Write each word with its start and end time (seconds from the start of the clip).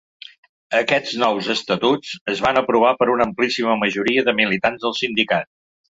Aquests 0.77 1.11
nous 1.23 1.49
estatuts 1.55 2.15
es 2.35 2.41
van 2.45 2.61
aprovar 2.63 2.95
per 3.03 3.09
una 3.17 3.27
amplíssima 3.31 3.77
majoria 3.83 4.25
de 4.31 4.35
militants 4.41 4.87
del 4.87 4.97
sindicat. 5.03 5.51